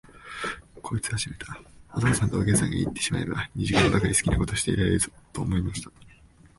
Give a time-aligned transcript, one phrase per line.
[0.81, 1.61] こいつはしめた、
[1.93, 5.91] お父さんとお母さんがいってしまえば、二時間ばかりは好きなことがしていられるぞ、と思いました。